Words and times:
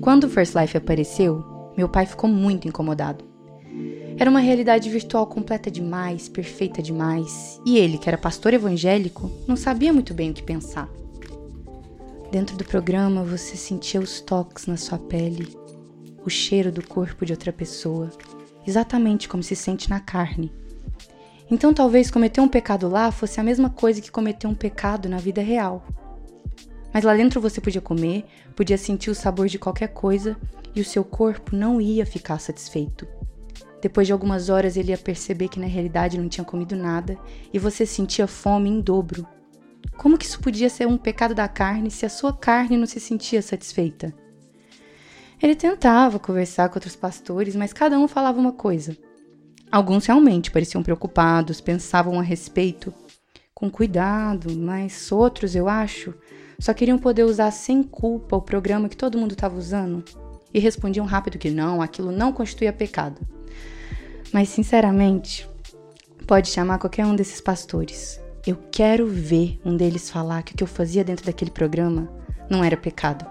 Quando 0.00 0.24
o 0.24 0.28
First 0.28 0.54
Life 0.54 0.76
apareceu, 0.76 1.44
meu 1.76 1.88
pai 1.88 2.06
ficou 2.06 2.28
muito 2.28 2.68
incomodado. 2.68 3.24
Era 4.18 4.30
uma 4.30 4.40
realidade 4.40 4.88
virtual 4.88 5.26
completa 5.26 5.70
demais, 5.70 6.28
perfeita 6.28 6.82
demais, 6.82 7.60
e 7.66 7.76
ele, 7.76 7.98
que 7.98 8.08
era 8.08 8.16
pastor 8.16 8.54
evangélico, 8.54 9.30
não 9.46 9.56
sabia 9.56 9.92
muito 9.92 10.14
bem 10.14 10.30
o 10.30 10.34
que 10.34 10.42
pensar. 10.42 10.88
Dentro 12.30 12.56
do 12.56 12.64
programa, 12.64 13.22
você 13.22 13.56
sentia 13.56 14.00
os 14.00 14.20
toques 14.20 14.66
na 14.66 14.76
sua 14.76 14.98
pele, 14.98 15.56
o 16.24 16.30
cheiro 16.30 16.72
do 16.72 16.86
corpo 16.86 17.26
de 17.26 17.32
outra 17.32 17.52
pessoa, 17.52 18.10
exatamente 18.66 19.28
como 19.28 19.42
se 19.42 19.54
sente 19.54 19.90
na 19.90 20.00
carne. 20.00 20.52
Então, 21.50 21.72
talvez 21.72 22.10
cometer 22.10 22.40
um 22.40 22.48
pecado 22.48 22.88
lá 22.88 23.12
fosse 23.12 23.38
a 23.38 23.44
mesma 23.44 23.70
coisa 23.70 24.00
que 24.00 24.10
cometer 24.10 24.46
um 24.46 24.54
pecado 24.54 25.08
na 25.08 25.18
vida 25.18 25.40
real. 25.40 25.86
Mas 26.96 27.04
lá 27.04 27.14
dentro 27.14 27.42
você 27.42 27.60
podia 27.60 27.82
comer, 27.82 28.24
podia 28.54 28.78
sentir 28.78 29.10
o 29.10 29.14
sabor 29.14 29.48
de 29.48 29.58
qualquer 29.58 29.88
coisa 29.88 30.34
e 30.74 30.80
o 30.80 30.84
seu 30.84 31.04
corpo 31.04 31.54
não 31.54 31.78
ia 31.78 32.06
ficar 32.06 32.38
satisfeito. 32.38 33.06
Depois 33.82 34.06
de 34.06 34.14
algumas 34.14 34.48
horas 34.48 34.78
ele 34.78 34.92
ia 34.92 34.96
perceber 34.96 35.48
que 35.48 35.60
na 35.60 35.66
realidade 35.66 36.16
não 36.16 36.26
tinha 36.26 36.42
comido 36.42 36.74
nada 36.74 37.18
e 37.52 37.58
você 37.58 37.84
sentia 37.84 38.26
fome 38.26 38.70
em 38.70 38.80
dobro. 38.80 39.28
Como 39.98 40.16
que 40.16 40.24
isso 40.24 40.40
podia 40.40 40.70
ser 40.70 40.88
um 40.88 40.96
pecado 40.96 41.34
da 41.34 41.46
carne 41.46 41.90
se 41.90 42.06
a 42.06 42.08
sua 42.08 42.32
carne 42.32 42.78
não 42.78 42.86
se 42.86 42.98
sentia 42.98 43.42
satisfeita? 43.42 44.14
Ele 45.42 45.54
tentava 45.54 46.18
conversar 46.18 46.70
com 46.70 46.76
outros 46.76 46.96
pastores, 46.96 47.54
mas 47.54 47.74
cada 47.74 47.98
um 47.98 48.08
falava 48.08 48.40
uma 48.40 48.52
coisa. 48.52 48.96
Alguns 49.70 50.06
realmente 50.06 50.50
pareciam 50.50 50.82
preocupados, 50.82 51.60
pensavam 51.60 52.18
a 52.18 52.22
respeito 52.22 52.90
com 53.54 53.70
cuidado, 53.70 54.56
mas 54.56 55.12
outros, 55.12 55.54
eu 55.54 55.68
acho, 55.68 56.14
só 56.58 56.72
queriam 56.72 56.98
poder 56.98 57.24
usar 57.24 57.50
sem 57.50 57.82
culpa 57.82 58.36
o 58.36 58.42
programa 58.42 58.88
que 58.88 58.96
todo 58.96 59.18
mundo 59.18 59.32
estava 59.32 59.56
usando 59.56 60.04
e 60.52 60.58
respondiam 60.58 61.04
rápido 61.04 61.38
que 61.38 61.50
não, 61.50 61.82
aquilo 61.82 62.10
não 62.10 62.32
constituía 62.32 62.72
pecado. 62.72 63.20
Mas, 64.32 64.48
sinceramente, 64.48 65.48
pode 66.26 66.48
chamar 66.48 66.78
qualquer 66.78 67.06
um 67.06 67.14
desses 67.14 67.40
pastores. 67.40 68.20
Eu 68.46 68.56
quero 68.70 69.06
ver 69.06 69.60
um 69.64 69.76
deles 69.76 70.10
falar 70.10 70.42
que 70.42 70.52
o 70.52 70.56
que 70.56 70.62
eu 70.62 70.68
fazia 70.68 71.04
dentro 71.04 71.26
daquele 71.26 71.50
programa 71.50 72.08
não 72.48 72.62
era 72.64 72.76
pecado. 72.76 73.26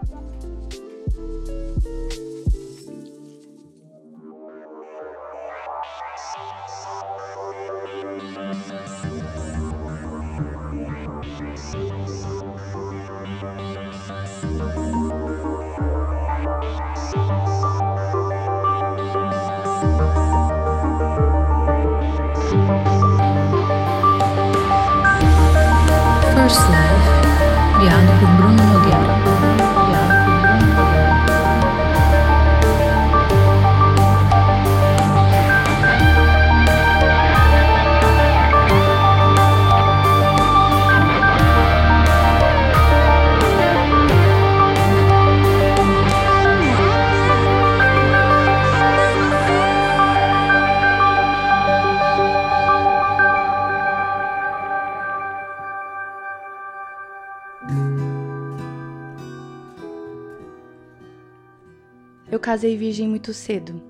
Casei 62.55 62.77
virgem 62.77 63.05
muito 63.05 63.33
cedo, 63.33 63.81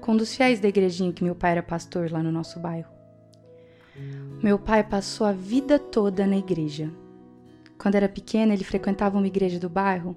com 0.00 0.12
um 0.12 0.16
dos 0.16 0.34
fiéis 0.34 0.58
da 0.58 0.66
igrejinha 0.66 1.12
que 1.12 1.22
meu 1.22 1.34
pai 1.34 1.50
era 1.50 1.62
pastor 1.62 2.10
lá 2.10 2.22
no 2.22 2.32
nosso 2.32 2.58
bairro. 2.58 2.90
Meu 4.42 4.58
pai 4.58 4.82
passou 4.82 5.26
a 5.26 5.32
vida 5.32 5.78
toda 5.78 6.26
na 6.26 6.38
igreja. 6.38 6.90
Quando 7.76 7.96
era 7.96 8.08
pequena, 8.08 8.54
ele 8.54 8.64
frequentava 8.64 9.18
uma 9.18 9.26
igreja 9.26 9.58
do 9.58 9.68
bairro, 9.68 10.16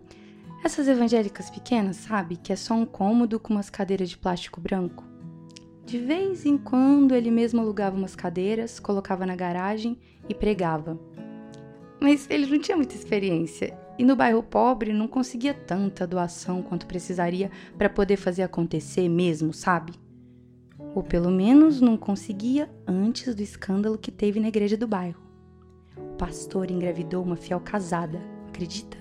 essas 0.63 0.87
evangélicas 0.87 1.49
pequenas, 1.49 1.97
sabe? 1.97 2.37
Que 2.37 2.53
é 2.53 2.55
só 2.55 2.75
um 2.75 2.85
cômodo 2.85 3.41
com 3.41 3.53
umas 3.53 3.69
cadeiras 3.69 4.09
de 4.09 4.17
plástico 4.17 4.61
branco. 4.61 5.03
De 5.85 5.99
vez 5.99 6.45
em 6.45 6.57
quando 6.57 7.13
ele 7.13 7.29
mesmo 7.29 7.59
alugava 7.59 7.97
umas 7.97 8.15
cadeiras, 8.15 8.79
colocava 8.79 9.25
na 9.25 9.35
garagem 9.35 9.99
e 10.29 10.33
pregava. 10.33 10.97
Mas 11.99 12.25
ele 12.29 12.45
não 12.45 12.57
tinha 12.57 12.77
muita 12.77 12.95
experiência 12.95 13.77
e 13.97 14.03
no 14.03 14.15
bairro 14.15 14.43
pobre 14.43 14.93
não 14.93 15.07
conseguia 15.07 15.53
tanta 15.53 16.05
doação 16.05 16.61
quanto 16.61 16.85
precisaria 16.85 17.49
para 17.77 17.89
poder 17.89 18.17
fazer 18.17 18.43
acontecer 18.43 19.09
mesmo, 19.09 19.53
sabe? 19.53 19.93
Ou 20.93 21.03
pelo 21.03 21.31
menos 21.31 21.81
não 21.81 21.97
conseguia 21.97 22.69
antes 22.87 23.33
do 23.33 23.41
escândalo 23.41 23.97
que 23.97 24.11
teve 24.11 24.39
na 24.39 24.47
igreja 24.47 24.77
do 24.77 24.87
bairro. 24.87 25.21
O 25.97 26.15
pastor 26.17 26.69
engravidou 26.69 27.23
uma 27.23 27.35
fiel 27.35 27.59
casada, 27.59 28.21
acredita? 28.47 28.97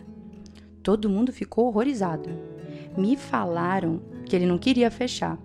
Todo 0.83 1.11
mundo 1.11 1.33
ficou 1.33 1.67
horrorizado. 1.67 2.31
Me 2.97 3.17
falaram 3.17 4.01
que 4.25 4.35
ele 4.35 4.47
não 4.47 4.59
queria 4.59 4.91
fechar, 4.91 5.39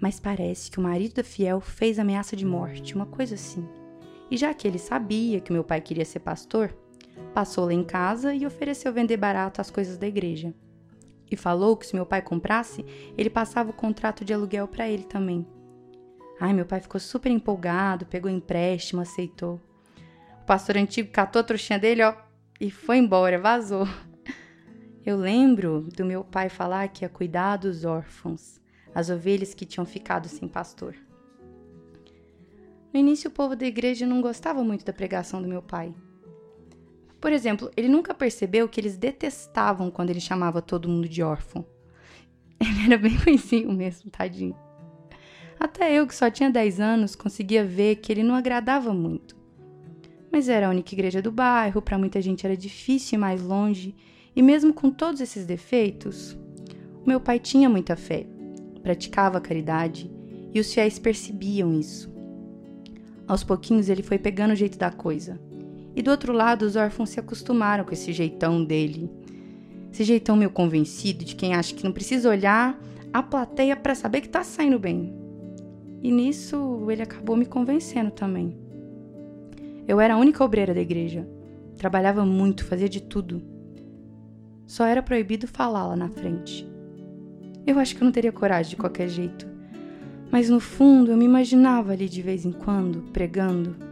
mas 0.00 0.18
parece 0.18 0.70
que 0.70 0.78
o 0.78 0.82
marido 0.82 1.14
da 1.14 1.24
fiel 1.24 1.60
fez 1.60 1.98
ameaça 1.98 2.34
de 2.34 2.44
morte, 2.44 2.94
uma 2.94 3.06
coisa 3.06 3.34
assim. 3.34 3.66
E 4.30 4.36
já 4.36 4.54
que 4.54 4.66
ele 4.66 4.78
sabia 4.78 5.40
que 5.40 5.52
meu 5.52 5.64
pai 5.64 5.80
queria 5.80 6.04
ser 6.04 6.20
pastor, 6.20 6.74
Passou 7.34 7.66
lá 7.66 7.72
em 7.72 7.84
casa 7.84 8.34
e 8.34 8.46
ofereceu 8.46 8.92
vender 8.92 9.16
barato 9.16 9.60
as 9.60 9.70
coisas 9.70 9.96
da 9.96 10.06
igreja. 10.06 10.52
E 11.30 11.36
falou 11.36 11.76
que 11.76 11.86
se 11.86 11.94
meu 11.94 12.04
pai 12.04 12.20
comprasse, 12.22 12.84
ele 13.16 13.30
passava 13.30 13.70
o 13.70 13.74
contrato 13.74 14.24
de 14.24 14.34
aluguel 14.34 14.66
para 14.66 14.88
ele 14.88 15.04
também. 15.04 15.46
Ai, 16.40 16.52
meu 16.52 16.64
pai 16.64 16.80
ficou 16.80 16.98
super 16.98 17.30
empolgado, 17.30 18.06
pegou 18.06 18.30
empréstimo, 18.30 19.00
aceitou. 19.00 19.60
O 20.42 20.46
pastor 20.46 20.76
antigo 20.76 21.12
catou 21.12 21.40
a 21.40 21.44
trouxinha 21.44 21.78
dele, 21.78 22.02
ó, 22.02 22.14
e 22.60 22.70
foi 22.70 22.96
embora, 22.98 23.38
vazou. 23.38 23.86
Eu 25.04 25.16
lembro 25.16 25.88
do 25.96 26.04
meu 26.04 26.24
pai 26.24 26.48
falar 26.48 26.88
que 26.88 27.04
ia 27.04 27.08
cuidar 27.08 27.56
dos 27.56 27.84
órfãos, 27.84 28.60
as 28.94 29.08
ovelhas 29.08 29.54
que 29.54 29.64
tinham 29.64 29.86
ficado 29.86 30.28
sem 30.28 30.48
pastor. 30.48 30.96
No 32.92 32.98
início, 32.98 33.30
o 33.30 33.32
povo 33.32 33.54
da 33.54 33.66
igreja 33.66 34.06
não 34.06 34.20
gostava 34.20 34.64
muito 34.64 34.84
da 34.84 34.92
pregação 34.92 35.40
do 35.40 35.48
meu 35.48 35.62
pai. 35.62 35.94
Por 37.20 37.32
exemplo, 37.32 37.70
ele 37.76 37.88
nunca 37.88 38.14
percebeu 38.14 38.68
que 38.68 38.80
eles 38.80 38.96
detestavam 38.96 39.90
quando 39.90 40.10
ele 40.10 40.20
chamava 40.20 40.62
todo 40.62 40.88
mundo 40.88 41.08
de 41.08 41.22
órfão. 41.22 41.64
Ele 42.60 42.92
era 42.92 42.98
bem 42.98 43.16
ruimzinho 43.16 43.72
mesmo, 43.72 44.10
tadinho. 44.10 44.54
Até 45.58 45.92
eu, 45.92 46.06
que 46.06 46.14
só 46.14 46.30
tinha 46.30 46.50
10 46.50 46.80
anos, 46.80 47.14
conseguia 47.14 47.64
ver 47.64 47.96
que 47.96 48.10
ele 48.10 48.22
não 48.22 48.34
agradava 48.34 48.94
muito. 48.94 49.36
Mas 50.32 50.48
era 50.48 50.66
a 50.66 50.70
única 50.70 50.94
igreja 50.94 51.20
do 51.20 51.30
bairro, 51.30 51.82
para 51.82 51.98
muita 51.98 52.20
gente 52.20 52.46
era 52.46 52.56
difícil 52.56 53.16
ir 53.16 53.20
mais 53.20 53.42
longe, 53.42 53.94
e 54.34 54.42
mesmo 54.42 54.72
com 54.72 54.90
todos 54.90 55.20
esses 55.20 55.44
defeitos, 55.44 56.38
o 57.04 57.06
meu 57.06 57.20
pai 57.20 57.38
tinha 57.38 57.68
muita 57.68 57.96
fé, 57.96 58.26
praticava 58.82 59.38
a 59.38 59.40
caridade, 59.40 60.10
e 60.54 60.60
os 60.60 60.72
fiéis 60.72 60.98
percebiam 60.98 61.74
isso. 61.78 62.10
Aos 63.26 63.44
pouquinhos 63.44 63.88
ele 63.88 64.02
foi 64.02 64.18
pegando 64.18 64.52
o 64.52 64.56
jeito 64.56 64.78
da 64.78 64.90
coisa. 64.90 65.40
E 66.00 66.02
do 66.02 66.10
outro 66.10 66.32
lado, 66.32 66.62
os 66.62 66.76
órfãos 66.76 67.10
se 67.10 67.20
acostumaram 67.20 67.84
com 67.84 67.92
esse 67.92 68.10
jeitão 68.10 68.64
dele. 68.64 69.10
Esse 69.92 70.02
jeitão 70.02 70.34
meio 70.34 70.48
convencido 70.48 71.26
de 71.26 71.34
quem 71.36 71.52
acha 71.52 71.74
que 71.74 71.84
não 71.84 71.92
precisa 71.92 72.30
olhar 72.30 72.80
a 73.12 73.22
plateia 73.22 73.76
para 73.76 73.94
saber 73.94 74.22
que 74.22 74.28
tá 74.30 74.42
saindo 74.42 74.78
bem. 74.78 75.14
E 76.02 76.10
nisso 76.10 76.86
ele 76.88 77.02
acabou 77.02 77.36
me 77.36 77.44
convencendo 77.44 78.10
também. 78.10 78.56
Eu 79.86 80.00
era 80.00 80.14
a 80.14 80.16
única 80.16 80.42
obreira 80.42 80.72
da 80.72 80.80
igreja. 80.80 81.28
Trabalhava 81.76 82.24
muito, 82.24 82.64
fazia 82.64 82.88
de 82.88 83.02
tudo. 83.02 83.42
Só 84.66 84.86
era 84.86 85.02
proibido 85.02 85.46
falar 85.46 85.86
lá 85.86 85.96
na 85.96 86.08
frente. 86.08 86.66
Eu 87.66 87.78
acho 87.78 87.94
que 87.94 88.02
eu 88.02 88.06
não 88.06 88.12
teria 88.12 88.32
coragem 88.32 88.70
de 88.70 88.76
qualquer 88.76 89.10
jeito. 89.10 89.46
Mas 90.32 90.48
no 90.48 90.60
fundo 90.60 91.10
eu 91.10 91.16
me 91.18 91.26
imaginava 91.26 91.92
ali 91.92 92.08
de 92.08 92.22
vez 92.22 92.46
em 92.46 92.52
quando, 92.52 93.02
pregando, 93.12 93.89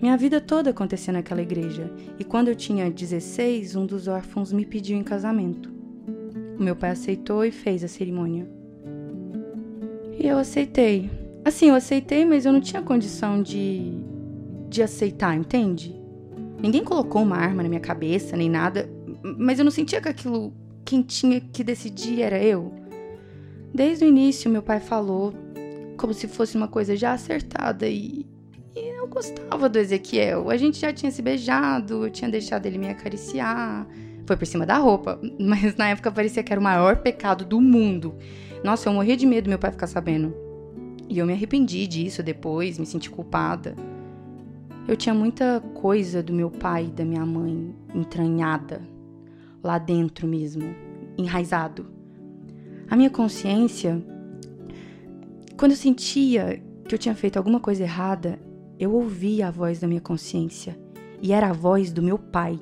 minha 0.00 0.16
vida 0.16 0.40
toda 0.40 0.70
acontecia 0.70 1.12
naquela 1.12 1.42
igreja, 1.42 1.90
e 2.18 2.24
quando 2.24 2.48
eu 2.48 2.54
tinha 2.54 2.90
16, 2.90 3.76
um 3.76 3.86
dos 3.86 4.08
órfãos 4.08 4.52
me 4.52 4.66
pediu 4.66 4.96
em 4.96 5.02
casamento. 5.02 5.72
O 6.58 6.62
meu 6.62 6.76
pai 6.76 6.90
aceitou 6.90 7.44
e 7.44 7.50
fez 7.50 7.82
a 7.84 7.88
cerimônia. 7.88 8.46
E 10.18 10.26
eu 10.26 10.38
aceitei. 10.38 11.10
Assim, 11.44 11.68
eu 11.68 11.74
aceitei, 11.74 12.24
mas 12.24 12.44
eu 12.44 12.52
não 12.52 12.60
tinha 12.60 12.82
condição 12.82 13.42
de 13.42 13.92
de 14.68 14.82
aceitar, 14.82 15.34
entende? 15.34 15.94
Ninguém 16.60 16.84
colocou 16.84 17.22
uma 17.22 17.36
arma 17.36 17.62
na 17.62 17.68
minha 17.68 17.80
cabeça 17.80 18.36
nem 18.36 18.50
nada, 18.50 18.90
mas 19.22 19.58
eu 19.58 19.64
não 19.64 19.72
sentia 19.72 20.00
que 20.00 20.08
aquilo 20.08 20.52
quem 20.84 21.02
tinha 21.02 21.40
que 21.40 21.64
decidir 21.64 22.20
era 22.20 22.42
eu. 22.42 22.72
Desde 23.74 24.04
o 24.04 24.08
início, 24.08 24.50
meu 24.50 24.62
pai 24.62 24.80
falou 24.80 25.32
como 25.96 26.12
se 26.12 26.28
fosse 26.28 26.56
uma 26.56 26.68
coisa 26.68 26.94
já 26.94 27.12
acertada 27.12 27.88
e, 27.88 28.25
gostava 29.16 29.66
do 29.66 29.78
Ezequiel. 29.78 30.50
A 30.50 30.58
gente 30.58 30.78
já 30.78 30.92
tinha 30.92 31.10
se 31.10 31.22
beijado, 31.22 32.04
eu 32.04 32.10
tinha 32.10 32.30
deixado 32.30 32.66
ele 32.66 32.76
me 32.76 32.90
acariciar. 32.90 33.86
Foi 34.26 34.36
por 34.36 34.46
cima 34.46 34.66
da 34.66 34.76
roupa, 34.76 35.18
mas 35.40 35.74
na 35.76 35.88
época 35.88 36.12
parecia 36.12 36.42
que 36.42 36.52
era 36.52 36.60
o 36.60 36.64
maior 36.64 36.98
pecado 36.98 37.42
do 37.42 37.58
mundo. 37.58 38.14
Nossa, 38.62 38.88
eu 38.90 38.92
morria 38.92 39.16
de 39.16 39.24
medo 39.24 39.48
meu 39.48 39.58
pai 39.58 39.70
ficar 39.70 39.86
sabendo. 39.86 40.34
E 41.08 41.18
eu 41.18 41.24
me 41.24 41.32
arrependi 41.32 41.86
disso 41.86 42.22
depois, 42.22 42.78
me 42.78 42.84
senti 42.84 43.08
culpada. 43.08 43.74
Eu 44.86 44.96
tinha 44.96 45.14
muita 45.14 45.60
coisa 45.74 46.22
do 46.22 46.34
meu 46.34 46.50
pai 46.50 46.84
e 46.84 46.90
da 46.90 47.04
minha 47.04 47.24
mãe 47.24 47.74
entranhada, 47.94 48.82
lá 49.62 49.78
dentro 49.78 50.28
mesmo, 50.28 50.74
enraizado. 51.16 51.86
A 52.90 52.94
minha 52.96 53.10
consciência, 53.10 54.04
quando 55.56 55.72
eu 55.72 55.76
sentia 55.76 56.62
que 56.86 56.94
eu 56.94 56.98
tinha 56.98 57.14
feito 57.14 57.36
alguma 57.36 57.58
coisa 57.58 57.82
errada, 57.82 58.38
eu 58.78 58.92
ouvia 58.92 59.48
a 59.48 59.50
voz 59.50 59.80
da 59.80 59.88
minha 59.88 60.00
consciência. 60.00 60.78
E 61.22 61.32
era 61.32 61.48
a 61.48 61.52
voz 61.52 61.92
do 61.92 62.02
meu 62.02 62.18
pai. 62.18 62.60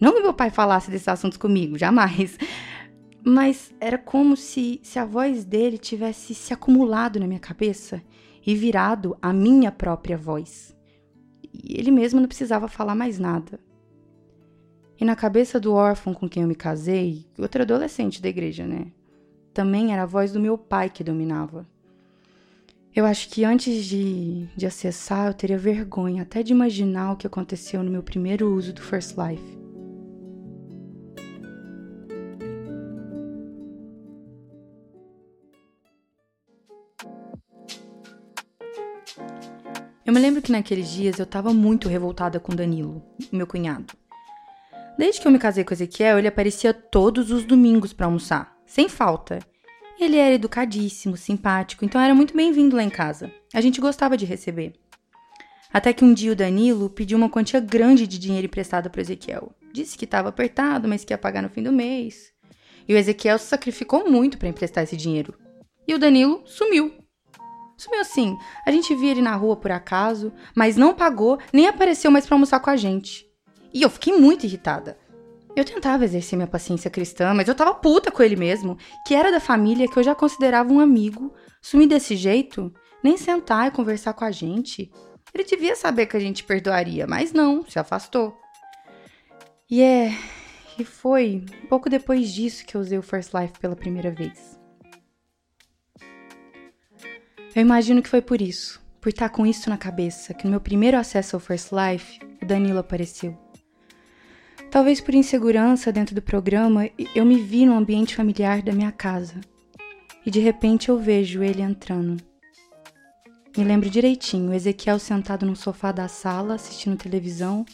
Não 0.00 0.12
que 0.14 0.20
meu 0.20 0.34
pai 0.34 0.50
falasse 0.50 0.90
desses 0.90 1.08
assuntos 1.08 1.38
comigo, 1.38 1.78
jamais. 1.78 2.38
Mas 3.24 3.74
era 3.80 3.98
como 3.98 4.36
se, 4.36 4.80
se 4.82 4.98
a 4.98 5.04
voz 5.04 5.44
dele 5.44 5.76
tivesse 5.76 6.34
se 6.34 6.52
acumulado 6.52 7.18
na 7.18 7.26
minha 7.26 7.40
cabeça 7.40 8.02
e 8.46 8.54
virado 8.54 9.16
a 9.20 9.32
minha 9.32 9.72
própria 9.72 10.16
voz. 10.16 10.74
E 11.52 11.78
ele 11.78 11.90
mesmo 11.90 12.20
não 12.20 12.28
precisava 12.28 12.68
falar 12.68 12.94
mais 12.94 13.18
nada. 13.18 13.58
E 15.00 15.04
na 15.04 15.14
cabeça 15.14 15.60
do 15.60 15.74
órfão 15.74 16.12
com 16.12 16.28
quem 16.28 16.42
eu 16.42 16.48
me 16.48 16.54
casei, 16.54 17.26
outro 17.38 17.62
adolescente 17.62 18.20
da 18.20 18.28
igreja, 18.28 18.66
né? 18.66 18.92
Também 19.54 19.92
era 19.92 20.02
a 20.02 20.06
voz 20.06 20.32
do 20.32 20.40
meu 20.40 20.56
pai 20.56 20.90
que 20.90 21.04
dominava. 21.04 21.66
Eu 22.98 23.06
acho 23.06 23.28
que 23.28 23.44
antes 23.44 23.84
de, 23.84 24.48
de 24.56 24.66
acessar, 24.66 25.28
eu 25.28 25.32
teria 25.32 25.56
vergonha 25.56 26.24
até 26.24 26.42
de 26.42 26.50
imaginar 26.50 27.12
o 27.12 27.16
que 27.16 27.28
aconteceu 27.28 27.80
no 27.80 27.92
meu 27.92 28.02
primeiro 28.02 28.52
uso 28.52 28.72
do 28.72 28.82
First 28.82 29.14
Life. 29.16 29.56
Eu 40.04 40.12
me 40.12 40.18
lembro 40.18 40.42
que 40.42 40.50
naqueles 40.50 40.90
dias 40.90 41.20
eu 41.20 41.26
tava 41.26 41.54
muito 41.54 41.88
revoltada 41.88 42.40
com 42.40 42.52
Danilo, 42.52 43.00
meu 43.30 43.46
cunhado. 43.46 43.94
Desde 44.98 45.20
que 45.20 45.28
eu 45.28 45.30
me 45.30 45.38
casei 45.38 45.62
com 45.62 45.72
Ezequiel, 45.72 46.18
ele 46.18 46.26
aparecia 46.26 46.74
todos 46.74 47.30
os 47.30 47.44
domingos 47.44 47.92
para 47.92 48.06
almoçar, 48.06 48.58
sem 48.66 48.88
falta. 48.88 49.38
Ele 50.00 50.16
era 50.16 50.36
educadíssimo, 50.36 51.16
simpático, 51.16 51.84
então 51.84 52.00
era 52.00 52.14
muito 52.14 52.34
bem-vindo 52.34 52.76
lá 52.76 52.84
em 52.84 52.90
casa. 52.90 53.32
A 53.52 53.60
gente 53.60 53.80
gostava 53.80 54.16
de 54.16 54.24
receber. 54.24 54.74
Até 55.72 55.92
que 55.92 56.04
um 56.04 56.14
dia 56.14 56.32
o 56.32 56.36
Danilo 56.36 56.88
pediu 56.88 57.18
uma 57.18 57.28
quantia 57.28 57.58
grande 57.58 58.06
de 58.06 58.16
dinheiro 58.16 58.46
emprestado 58.46 58.88
para 58.88 59.00
Ezequiel. 59.00 59.52
Disse 59.72 59.98
que 59.98 60.04
estava 60.04 60.28
apertado, 60.28 60.86
mas 60.88 61.04
que 61.04 61.12
ia 61.12 61.18
pagar 61.18 61.42
no 61.42 61.48
fim 61.50 61.62
do 61.64 61.72
mês. 61.72 62.32
E 62.86 62.94
o 62.94 62.96
Ezequiel 62.96 63.38
se 63.38 63.46
sacrificou 63.46 64.08
muito 64.08 64.38
para 64.38 64.48
emprestar 64.48 64.84
esse 64.84 64.96
dinheiro. 64.96 65.34
E 65.86 65.94
o 65.94 65.98
Danilo 65.98 66.42
sumiu. 66.46 66.92
Sumiu 67.76 68.00
assim. 68.00 68.36
A 68.64 68.70
gente 68.70 68.94
via 68.94 69.10
ele 69.10 69.20
na 69.20 69.34
rua 69.34 69.56
por 69.56 69.72
acaso, 69.72 70.32
mas 70.54 70.76
não 70.76 70.94
pagou 70.94 71.38
nem 71.52 71.66
apareceu 71.66 72.10
mais 72.10 72.24
para 72.24 72.36
almoçar 72.36 72.60
com 72.60 72.70
a 72.70 72.76
gente. 72.76 73.26
E 73.74 73.82
eu 73.82 73.90
fiquei 73.90 74.16
muito 74.16 74.46
irritada. 74.46 74.96
Eu 75.58 75.64
tentava 75.64 76.04
exercer 76.04 76.36
minha 76.36 76.46
paciência 76.46 76.88
cristã, 76.88 77.34
mas 77.34 77.48
eu 77.48 77.54
tava 77.54 77.74
puta 77.74 78.12
com 78.12 78.22
ele 78.22 78.36
mesmo, 78.36 78.78
que 79.04 79.12
era 79.12 79.32
da 79.32 79.40
família 79.40 79.88
que 79.88 79.98
eu 79.98 80.04
já 80.04 80.14
considerava 80.14 80.72
um 80.72 80.78
amigo. 80.78 81.34
Sumir 81.60 81.88
desse 81.88 82.14
jeito, 82.14 82.72
nem 83.02 83.16
sentar 83.16 83.66
e 83.66 83.72
conversar 83.72 84.12
com 84.12 84.24
a 84.24 84.30
gente. 84.30 84.88
Ele 85.34 85.42
devia 85.42 85.74
saber 85.74 86.06
que 86.06 86.16
a 86.16 86.20
gente 86.20 86.44
perdoaria, 86.44 87.08
mas 87.08 87.32
não, 87.32 87.68
se 87.68 87.76
afastou. 87.76 88.38
E 89.68 89.82
é. 89.82 90.16
E 90.78 90.84
foi 90.84 91.44
pouco 91.68 91.90
depois 91.90 92.32
disso 92.32 92.64
que 92.64 92.76
eu 92.76 92.80
usei 92.80 92.96
o 92.96 93.02
First 93.02 93.34
Life 93.34 93.58
pela 93.58 93.74
primeira 93.74 94.12
vez. 94.12 94.56
Eu 97.52 97.62
imagino 97.62 98.00
que 98.00 98.08
foi 98.08 98.22
por 98.22 98.40
isso, 98.40 98.80
por 99.00 99.08
estar 99.08 99.28
com 99.30 99.44
isso 99.44 99.68
na 99.68 99.76
cabeça, 99.76 100.32
que 100.34 100.44
no 100.44 100.52
meu 100.52 100.60
primeiro 100.60 100.96
acesso 100.96 101.34
ao 101.34 101.40
First 101.40 101.70
Life, 101.72 102.20
o 102.40 102.46
Danilo 102.46 102.78
apareceu. 102.78 103.47
Talvez 104.70 105.00
por 105.00 105.14
insegurança 105.14 105.90
dentro 105.90 106.14
do 106.14 106.20
programa, 106.20 106.90
eu 107.14 107.24
me 107.24 107.40
vi 107.40 107.64
no 107.64 107.74
ambiente 107.74 108.14
familiar 108.14 108.60
da 108.60 108.72
minha 108.72 108.92
casa. 108.92 109.40
E 110.26 110.30
de 110.30 110.40
repente 110.40 110.90
eu 110.90 110.98
vejo 110.98 111.42
ele 111.42 111.62
entrando. 111.62 112.22
Me 113.56 113.64
lembro 113.64 113.88
direitinho, 113.88 114.52
Ezequiel 114.52 114.98
sentado 114.98 115.46
no 115.46 115.56
sofá 115.56 115.90
da 115.90 116.06
sala 116.06 116.54
assistindo 116.54 116.98
televisão, 116.98 117.64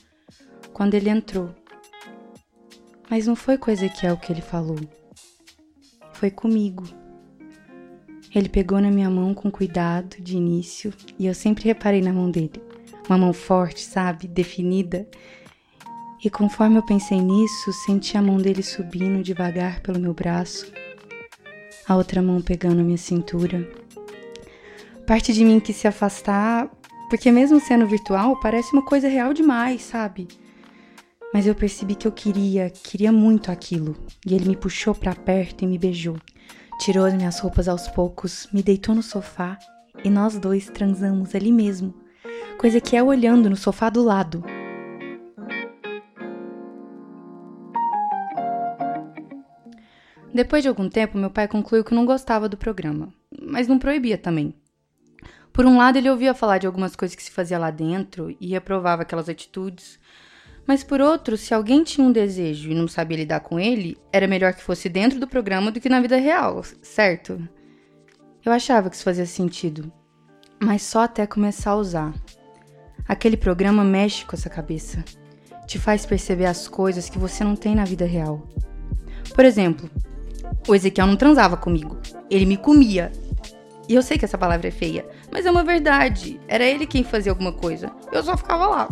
quando 0.73 0.94
ele 0.94 1.11
entrou. 1.11 1.52
Mas 3.11 3.26
não 3.26 3.35
foi 3.35 3.58
com 3.58 3.73
Ezequiel 3.73 4.17
que 4.17 4.32
ele 4.32 4.40
falou. 4.40 4.79
Foi 6.12 6.31
comigo. 6.31 6.85
Ele 8.32 8.49
pegou 8.49 8.81
na 8.81 8.90
minha 8.90 9.11
mão 9.11 9.35
com 9.35 9.50
cuidado 9.50 10.17
de 10.20 10.37
início 10.37 10.93
e 11.19 11.26
eu 11.26 11.35
sempre 11.35 11.64
reparei 11.64 12.00
na 12.00 12.12
mão 12.12 12.31
dele. 12.31 12.62
Uma 13.08 13.19
mão 13.19 13.32
forte, 13.32 13.81
sabe? 13.82 14.29
Definida. 14.29 15.08
E 16.25 16.31
conforme 16.31 16.79
eu 16.79 16.82
pensei 16.82 17.21
nisso, 17.21 17.71
senti 17.71 18.17
a 18.17 18.23
mão 18.23 18.38
dele 18.38 18.62
subindo 18.62 19.23
devagar 19.23 19.81
pelo 19.81 20.00
meu 20.00 20.15
braço, 20.15 20.73
a 21.87 21.94
outra 21.94 22.23
mão 22.23 22.41
pegando 22.41 22.82
minha 22.82 22.97
cintura. 22.97 23.71
Parte 25.06 25.35
de 25.35 25.44
mim 25.44 25.61
quis 25.61 25.76
se 25.76 25.87
afastar, 25.87 26.71
porque 27.11 27.31
mesmo 27.31 27.61
sendo 27.61 27.87
virtual, 27.87 28.41
parece 28.41 28.73
uma 28.73 28.82
coisa 28.82 29.06
real 29.06 29.35
demais, 29.35 29.82
sabe? 29.82 30.26
Mas 31.31 31.47
eu 31.47 31.55
percebi 31.55 31.94
que 31.94 32.09
eu 32.09 32.12
queria, 32.12 32.71
queria 32.71 33.12
muito 33.12 33.50
aquilo, 33.50 33.94
e 34.26 34.35
ele 34.35 34.49
me 34.49 34.56
puxou 34.56 34.94
para 34.94 35.15
perto 35.15 35.62
e 35.62 35.67
me 35.67 35.76
beijou. 35.76 36.17
Tirou 36.81 37.05
as 37.05 37.12
minhas 37.12 37.38
roupas 37.38 37.69
aos 37.69 37.87
poucos, 37.88 38.49
me 38.50 38.62
deitou 38.62 38.94
no 38.94 39.03
sofá 39.03 39.59
e 40.03 40.09
nós 40.09 40.38
dois 40.38 40.71
transamos 40.71 41.35
ali 41.35 41.53
mesmo, 41.53 41.93
coisa 42.59 42.81
que 42.81 42.97
é 42.97 43.03
olhando 43.03 43.50
no 43.50 43.56
sofá 43.56 43.91
do 43.91 44.03
lado. 44.03 44.43
Depois 50.35 50.65
de 50.65 50.69
algum 50.69 50.89
tempo, 50.89 51.17
meu 51.17 51.31
pai 51.31 51.47
concluiu 51.47 51.85
que 51.85 51.95
não 51.95 52.05
gostava 52.05 52.49
do 52.49 52.57
programa, 52.57 53.14
mas 53.41 53.69
não 53.69 53.79
proibia 53.79 54.19
também. 54.19 54.53
Por 55.53 55.64
um 55.64 55.76
lado, 55.76 55.97
ele 55.97 56.11
ouvia 56.11 56.35
falar 56.35 56.59
de 56.59 56.67
algumas 56.67 56.97
coisas 56.97 57.14
que 57.14 57.23
se 57.23 57.31
fazia 57.31 57.57
lá 57.57 57.71
dentro 57.71 58.37
e 58.41 58.57
aprovava 58.57 59.03
aquelas 59.03 59.29
atitudes, 59.29 59.97
mas 60.67 60.83
por 60.83 61.00
outro, 61.00 61.37
se 61.37 61.55
alguém 61.55 61.85
tinha 61.85 62.05
um 62.05 62.11
desejo 62.11 62.69
e 62.69 62.75
não 62.75 62.88
sabia 62.88 63.19
lidar 63.19 63.41
com 63.41 63.61
ele, 63.61 63.97
era 64.12 64.26
melhor 64.26 64.53
que 64.55 64.62
fosse 64.62 64.88
dentro 64.88 65.21
do 65.21 65.29
programa 65.29 65.71
do 65.71 65.81
que 65.81 65.88
na 65.88 66.00
vida 66.00 66.17
real, 66.17 66.64
certo? 66.83 67.41
Eu 68.45 68.50
achava 68.50 68.91
que 68.91 68.97
isso 68.97 69.05
fazia 69.05 69.26
sentido, 69.26 69.93
mas 70.61 70.83
só 70.83 71.05
até 71.05 71.29
começar 71.29 71.71
a 71.71 71.76
usar. 71.76 72.12
Aquele 73.07 73.37
programa 73.37 73.85
mexe 73.85 74.25
com 74.25 74.35
essa 74.35 74.50
cabeça, 74.50 75.05
te 75.64 75.79
faz 75.79 76.05
perceber 76.05 76.47
as 76.47 76.67
coisas 76.67 77.09
que 77.09 77.21
você 77.21 77.45
não 77.45 77.55
tem 77.55 77.76
na 77.76 77.85
vida 77.85 78.05
real. 78.05 78.49
Por 79.33 79.45
exemplo, 79.45 79.88
o 80.66 80.75
Ezequiel 80.75 81.06
não 81.06 81.16
transava 81.16 81.56
comigo, 81.56 81.99
ele 82.30 82.47
me 82.47 82.56
comia. 82.56 83.12
E 83.88 83.94
eu 83.94 84.02
sei 84.02 84.16
que 84.16 84.25
essa 84.25 84.38
palavra 84.38 84.68
é 84.68 84.71
feia, 84.71 85.06
mas 85.30 85.44
é 85.44 85.50
uma 85.50 85.62
verdade. 85.62 86.40
Era 86.49 86.64
ele 86.64 86.87
quem 86.87 87.04
fazia 87.04 87.30
alguma 87.30 87.52
coisa. 87.52 87.90
Eu 88.11 88.23
só 88.23 88.37
ficava 88.37 88.66
lá, 88.66 88.88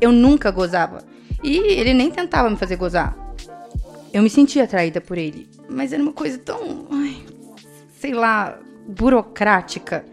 eu 0.00 0.10
nunca 0.10 0.50
gozava. 0.50 1.04
E 1.42 1.56
ele 1.56 1.94
nem 1.94 2.10
tentava 2.10 2.50
me 2.50 2.56
fazer 2.56 2.76
gozar. 2.76 3.16
Eu 4.12 4.22
me 4.22 4.30
sentia 4.30 4.64
atraída 4.64 5.00
por 5.00 5.16
ele, 5.16 5.48
mas 5.68 5.92
era 5.92 6.02
uma 6.02 6.12
coisa 6.12 6.38
tão. 6.38 6.86
Ai, 6.90 7.24
sei 7.98 8.12
lá, 8.12 8.58
burocrática. 8.86 10.04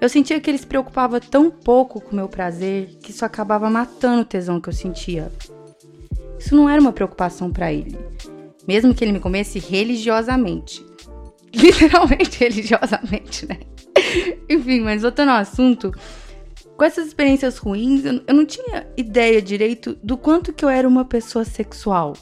Eu 0.00 0.08
sentia 0.08 0.38
que 0.40 0.48
ele 0.48 0.58
se 0.58 0.66
preocupava 0.66 1.18
tão 1.18 1.50
pouco 1.50 2.00
com 2.00 2.12
o 2.12 2.14
meu 2.14 2.28
prazer 2.28 2.98
que 3.02 3.10
isso 3.10 3.24
acabava 3.24 3.68
matando 3.68 4.22
o 4.22 4.24
tesão 4.24 4.60
que 4.60 4.68
eu 4.68 4.72
sentia. 4.72 5.32
Isso 6.38 6.54
não 6.54 6.68
era 6.68 6.80
uma 6.80 6.92
preocupação 6.92 7.50
para 7.50 7.72
ele, 7.72 7.98
mesmo 8.68 8.94
que 8.94 9.02
ele 9.02 9.12
me 9.12 9.20
comesse 9.20 9.58
religiosamente. 9.58 10.84
Literalmente 11.52 12.38
religiosamente, 12.38 13.46
né? 13.46 13.58
Enfim, 14.48 14.80
mas 14.80 15.00
voltando 15.00 15.30
ao 15.30 15.38
assunto, 15.38 15.90
com 16.76 16.84
essas 16.84 17.06
experiências 17.08 17.56
ruins, 17.56 18.04
eu 18.04 18.34
não 18.34 18.44
tinha 18.44 18.86
ideia 18.96 19.40
direito 19.40 19.98
do 20.04 20.18
quanto 20.18 20.52
que 20.52 20.64
eu 20.64 20.68
era 20.68 20.86
uma 20.86 21.04
pessoa 21.04 21.44
sexual. 21.44 22.12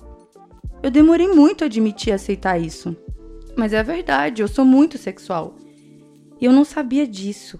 Eu 0.83 0.91
demorei 0.91 1.27
muito 1.27 1.65
a 1.65 1.67
admitir 1.67 2.11
e 2.11 2.13
aceitar 2.13 2.59
isso. 2.59 2.97
Mas 3.57 3.73
é 3.73 3.83
verdade, 3.83 4.41
eu 4.41 4.49
sou 4.49 4.65
muito 4.65 4.97
sexual. 4.97 5.57
E 6.41 6.45
eu 6.45 6.53
não 6.53 6.65
sabia 6.65 7.07
disso. 7.07 7.59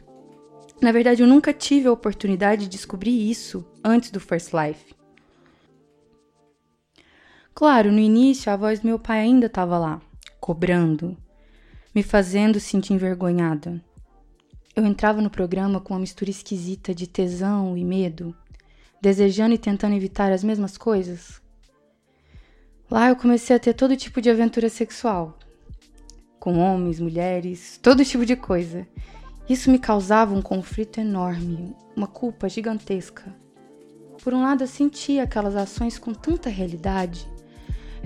Na 0.81 0.93
verdade, 0.93 1.23
eu 1.23 1.27
nunca 1.27 1.53
tive 1.53 1.89
a 1.89 1.93
oportunidade 1.93 2.63
de 2.63 2.69
descobrir 2.69 3.31
isso 3.31 3.65
antes 3.83 4.11
do 4.11 4.21
First 4.21 4.53
Life. 4.53 4.96
Claro, 7.59 7.91
no 7.91 7.99
início 7.99 8.53
a 8.53 8.57
voz 8.57 8.81
do 8.81 8.87
meu 8.87 8.99
pai 8.99 9.21
ainda 9.21 9.47
estava 9.47 9.79
lá, 9.79 9.99
cobrando, 10.39 11.17
me 11.95 12.03
fazendo 12.03 12.61
sentir 12.61 12.93
envergonhada. 12.93 13.83
Eu 14.77 14.85
entrava 14.85 15.23
no 15.23 15.31
programa 15.31 15.81
com 15.81 15.95
uma 15.95 16.01
mistura 16.01 16.31
esquisita 16.31 16.95
de 16.95 17.07
tesão 17.07 17.75
e 17.75 17.83
medo, 17.83 18.37
desejando 19.01 19.55
e 19.55 19.59
tentando 19.59 19.95
evitar 19.95 20.31
as 20.33 20.45
mesmas 20.45 20.77
coisas. 20.77 21.41
Lá 22.91 23.09
eu 23.09 23.17
comecei 23.17 23.57
a 23.57 23.59
ter 23.59 23.73
todo 23.73 23.97
tipo 23.97 24.21
de 24.21 24.29
aventura 24.29 24.69
sexual, 24.69 25.39
com 26.39 26.59
homens, 26.59 27.01
mulheres, 27.01 27.81
todo 27.83 28.05
tipo 28.05 28.27
de 28.27 28.37
coisa. 28.37 28.87
Isso 29.49 29.71
me 29.71 29.79
causava 29.79 30.35
um 30.35 30.43
conflito 30.43 31.01
enorme, 31.01 31.75
uma 31.97 32.07
culpa 32.07 32.51
gigantesca. 32.51 33.35
Por 34.23 34.35
um 34.35 34.43
lado, 34.43 34.63
eu 34.63 34.69
sentia 34.69 35.23
aquelas 35.23 35.57
ações 35.57 35.99
com 35.99 36.13
tanta 36.13 36.51
realidade 36.51 37.27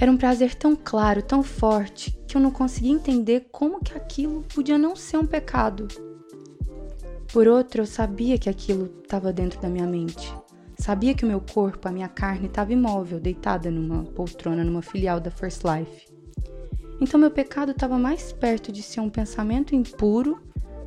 era 0.01 0.11
um 0.11 0.17
prazer 0.17 0.55
tão 0.55 0.75
claro, 0.75 1.23
tão 1.23 1.43
forte, 1.43 2.19
que 2.27 2.35
eu 2.35 2.41
não 2.41 2.51
conseguia 2.51 2.91
entender 2.91 3.49
como 3.53 3.81
que 3.81 3.95
aquilo 3.95 4.43
podia 4.55 4.79
não 4.79 4.97
ser 4.97 5.19
um 5.19 5.27
pecado. 5.27 5.87
Por 7.31 7.47
outro, 7.47 7.83
eu 7.83 7.87
sabia 7.87 8.39
que 8.39 8.49
aquilo 8.49 8.87
estava 9.03 9.31
dentro 9.31 9.61
da 9.61 9.69
minha 9.69 9.87
mente. 9.87 10.35
Sabia 10.79 11.15
que 11.15 11.23
o 11.23 11.29
meu 11.29 11.39
corpo, 11.39 11.87
a 11.87 11.93
minha 11.93 12.09
carne, 12.09 12.47
estava 12.47 12.73
imóvel, 12.73 13.21
deitada 13.21 13.71
numa 13.71 14.03
poltrona, 14.05 14.65
numa 14.65 14.81
filial 14.81 15.21
da 15.21 15.31
First 15.31 15.63
Life. 15.65 16.07
Então, 16.99 17.21
meu 17.21 17.31
pecado 17.31 17.73
estava 17.73 17.99
mais 17.99 18.33
perto 18.33 18.73
de 18.73 18.83
ser 18.83 19.01
um 19.01 19.11
pensamento 19.11 19.75
impuro 19.75 20.41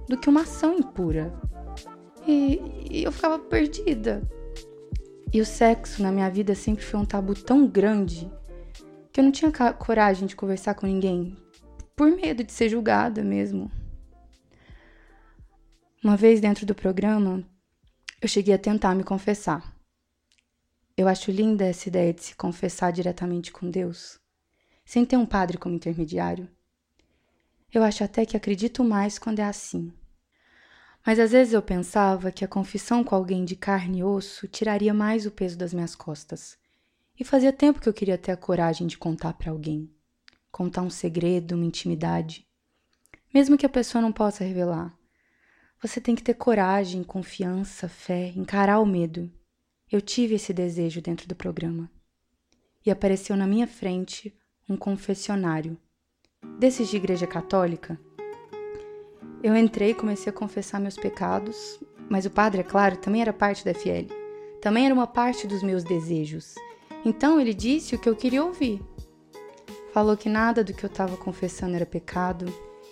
do 0.10 0.18
que 0.18 0.28
uma 0.28 0.42
ação 0.42 0.74
impura. 0.74 1.32
E, 2.28 2.60
e 2.90 3.04
eu 3.04 3.12
ficava 3.12 3.38
perdida. 3.38 4.24
E 5.32 5.40
o 5.40 5.46
sexo 5.46 6.02
na 6.02 6.12
minha 6.12 6.32
vida 6.32 6.56
sempre 6.56 6.84
foi 6.84 7.00
um 7.00 7.06
tabu 7.06 7.36
tão 7.36 7.68
grande 7.68 8.28
que 9.14 9.20
eu 9.20 9.24
não 9.24 9.32
tinha 9.32 9.52
coragem 9.52 10.28
de 10.28 10.36
conversar 10.36 10.74
com 10.74 10.88
ninguém, 10.88 11.38
por 11.96 12.10
medo 12.10 12.44
de 12.44 12.52
ser 12.52 12.68
julgada 12.68 13.24
mesmo. 13.24 13.72
Uma 16.04 16.18
vez 16.18 16.42
dentro 16.42 16.66
do 16.66 16.74
programa, 16.74 17.48
eu 18.20 18.28
cheguei 18.28 18.56
a 18.56 18.58
tentar 18.58 18.96
me 18.96 19.04
confessar. 19.04 19.72
Eu 20.98 21.08
acho 21.08 21.30
linda 21.30 21.64
essa 21.64 21.90
ideia 21.90 22.12
de 22.12 22.24
se 22.24 22.36
confessar 22.36 22.92
diretamente 22.92 23.52
com 23.52 23.70
Deus, 23.70 24.20
sem 24.84 25.06
ter 25.06 25.16
um 25.16 25.28
padre 25.28 25.60
como 25.60 25.76
intermediário. 25.76 26.50
Eu 27.72 27.84
acho 27.84 28.04
até 28.04 28.26
que 28.26 28.36
acredito 28.36 28.84
mais 28.84 29.20
quando 29.20 29.40
é 29.40 29.44
assim. 29.44 29.94
Mas 31.06 31.20
às 31.20 31.32
vezes 31.32 31.54
eu 31.54 31.62
pensava 31.62 32.32
que 32.32 32.44
a 32.44 32.48
confissão 32.48 33.04
com 33.04 33.14
alguém 33.14 33.46
de 33.46 33.56
carne 33.56 34.00
e 34.00 34.04
osso 34.04 34.48
tiraria 34.48 34.94
mais 34.94 35.28
o 35.28 35.32
peso 35.32 35.56
das 35.56 35.72
minhas 35.72 35.96
costas 35.96 36.58
e 37.20 37.24
fazia 37.24 37.54
tempo 37.54 37.80
que 37.80 37.88
eu 37.88 37.94
queria 37.94 38.18
ter 38.18 38.32
a 38.32 38.38
coragem 38.38 38.88
de 38.88 38.98
contar 38.98 39.34
para 39.34 39.52
alguém. 39.52 39.90
Contar 40.52 40.82
um 40.82 40.90
segredo, 40.90 41.56
uma 41.56 41.66
intimidade. 41.66 42.48
Mesmo 43.34 43.58
que 43.58 43.66
a 43.66 43.70
pessoa 43.70 44.02
não 44.02 44.12
possa 44.12 44.44
revelar. 44.44 44.98
Você 45.82 46.00
tem 46.00 46.16
que 46.16 46.24
ter 46.24 46.36
coragem, 46.36 47.04
confiança, 47.04 47.90
fé, 47.90 48.32
encarar 48.36 48.80
o 48.80 48.86
medo. 48.86 49.32
Eu 49.92 50.02
tive 50.02 50.36
esse 50.36 50.54
desejo 50.54 51.02
dentro 51.02 51.28
do 51.28 51.36
programa. 51.36 51.90
E 52.86 52.92
apareceu 52.92 53.36
na 53.36 53.48
minha 53.48 53.68
frente 53.68 54.34
um 54.68 54.78
confessionário. 54.78 55.78
Desses 56.58 56.90
de 56.90 56.98
igreja 56.98 57.28
católica. 57.28 58.00
Eu 59.42 59.56
entrei 59.56 59.92
e 59.92 59.96
comecei 59.96 60.32
a 60.32 60.36
confessar 60.36 60.80
meus 60.80 60.96
pecados, 60.96 61.80
mas 62.10 62.26
o 62.26 62.30
padre, 62.30 62.62
é 62.62 62.64
claro, 62.64 62.98
também 62.98 63.22
era 63.22 63.34
parte 63.34 63.66
da 63.66 63.74
FL. 63.74 64.08
Também 64.62 64.86
era 64.86 64.94
uma 64.94 65.08
parte 65.08 65.48
dos 65.48 65.62
meus 65.62 65.84
desejos. 65.84 66.56
Então 67.06 67.40
ele 67.40 67.54
disse 67.54 67.96
o 67.96 68.00
que 68.00 68.08
eu 68.08 68.16
queria 68.16 68.44
ouvir. 68.44 68.82
Falou 69.94 70.16
que 70.16 70.30
nada 70.30 70.64
do 70.64 70.74
que 70.74 70.84
eu 70.84 70.90
estava 70.90 71.18
confessando 71.18 71.76
era 71.76 71.86
pecado, 71.86 72.46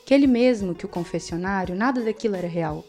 que 0.05 0.13
ele 0.13 0.27
mesmo, 0.27 0.75
que 0.75 0.85
o 0.85 0.89
confessionário, 0.89 1.75
nada 1.75 2.03
daquilo 2.03 2.35
era 2.35 2.47
real. 2.47 2.83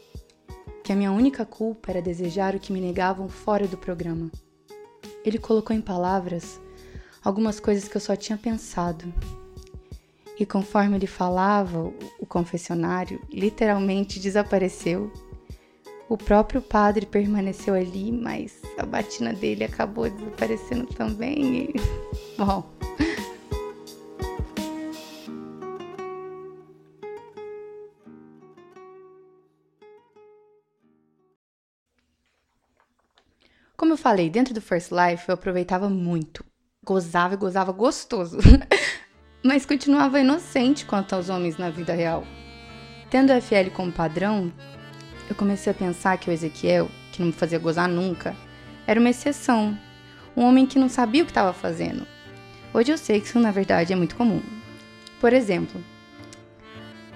Que 0.83 0.93
a 0.93 0.97
minha 0.97 1.13
única 1.13 1.47
culpa 1.47 1.91
era 1.93 2.03
desejar 2.03 2.55
o 2.55 2.61
que 2.61 2.73
me 2.73 2.81
negavam 2.81 3.29
fora 3.29 3.67
do 3.67 3.77
programa. 3.77 4.31
Ele 5.25 5.39
colocou 5.39 5.75
em 5.75 5.81
palavras 5.81 6.61
algumas 7.25 7.61
coisas 7.61 7.89
que 7.89 7.97
eu 7.97 8.01
só 8.01 8.17
tinha 8.17 8.37
pensado. 8.37 9.05
E 10.39 10.45
conforme 10.45 10.97
ele 10.97 11.07
falava, 11.07 11.93
o 12.19 12.27
confessionário 12.27 13.21
literalmente 13.31 14.19
desapareceu 14.19 15.13
o 16.13 16.17
próprio 16.19 16.61
padre 16.61 17.07
permaneceu 17.07 17.73
ali, 17.73 18.13
mas 18.13 18.61
a 18.77 18.85
batina 18.85 19.33
dele 19.33 19.65
acabou 19.65 20.11
desaparecendo 20.11 20.87
também. 20.89 21.71
E... 21.71 21.75
Bom. 22.37 22.71
Como 33.75 33.95
eu 33.95 33.97
falei, 33.97 34.29
dentro 34.29 34.53
do 34.53 34.61
First 34.61 34.91
Life 34.93 35.31
eu 35.31 35.35
aproveitava 35.35 35.89
muito. 35.89 36.45
Gozava 36.85 37.33
e 37.33 37.39
gozava 37.39 37.73
gostoso. 37.73 38.37
mas 39.43 39.65
continuava 39.65 40.21
inocente 40.21 40.85
quanto 40.85 41.15
aos 41.15 41.31
homens 41.31 41.57
na 41.57 41.71
vida 41.71 41.95
real. 41.95 42.23
Tendo 43.09 43.31
a 43.31 43.41
FL 43.41 43.71
como 43.75 43.91
padrão, 43.91 44.53
eu 45.29 45.35
comecei 45.35 45.71
a 45.71 45.75
pensar 45.75 46.17
que 46.19 46.29
o 46.29 46.33
Ezequiel, 46.33 46.91
que 47.11 47.21
não 47.21 47.27
me 47.27 47.33
fazia 47.33 47.59
gozar 47.59 47.89
nunca, 47.89 48.35
era 48.87 48.99
uma 48.99 49.11
exceção. 49.11 49.79
Um 50.37 50.45
homem 50.45 50.67
que 50.67 50.79
não 50.79 50.89
sabia 50.89 51.23
o 51.23 51.27
que 51.27 51.31
estava 51.31 51.53
fazendo. 51.53 52.07
Hoje 52.75 52.91
eu 52.91 52.99
sei 52.99 53.21
que 53.21 53.27
isso 53.27 53.39
na 53.39 53.51
verdade 53.51 53.93
é 53.93 53.97
muito 53.97 54.17
comum. 54.17 54.43
Por 55.21 55.33
exemplo, 55.33 55.83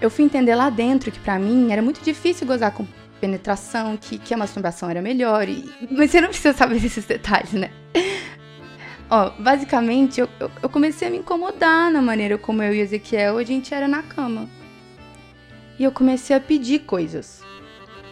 eu 0.01 0.11
fui 0.11 0.25
entender 0.25 0.55
lá 0.55 0.69
dentro 0.71 1.11
que 1.11 1.19
para 1.19 1.39
mim 1.39 1.73
era 1.73 1.81
muito 1.81 2.03
difícil 2.03 2.47
gozar 2.47 2.73
com 2.73 2.87
penetração, 3.21 3.97
que, 3.97 4.19
que 4.19 4.35
a 4.35 4.37
masturbação 4.37 4.91
era 4.91 5.01
melhor, 5.01 5.49
e... 5.49 5.73
mas 5.91 6.11
você 6.11 6.21
não 6.21 6.29
precisa 6.29 6.53
saber 6.53 6.79
desses 6.79 7.07
detalhes, 7.07 7.53
né? 7.53 7.71
Ó, 9.09 9.31
basicamente 9.39 10.21
eu, 10.21 10.29
eu, 10.39 10.51
eu 10.63 10.69
comecei 10.69 11.09
a 11.09 11.11
me 11.11 11.19
incomodar 11.19 11.91
na 11.91 12.03
maneira 12.03 12.37
como 12.37 12.63
eu 12.63 12.75
e 12.75 12.81
Ezequiel 12.81 13.39
a 13.39 13.45
gente 13.45 13.73
era 13.73 13.89
na 13.89 14.03
cama. 14.03 14.49
E 15.79 15.85
eu 15.85 15.93
comecei 15.93 16.35
a 16.35 16.41
pedir 16.41 16.81
coisas. 16.81 17.46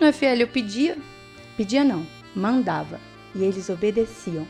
No 0.00 0.12
FL 0.12 0.40
eu 0.40 0.48
pedia, 0.48 0.98
pedia 1.56 1.84
não, 1.84 2.06
mandava, 2.34 3.00
e 3.34 3.42
eles 3.42 3.68
obedeciam. 3.68 4.46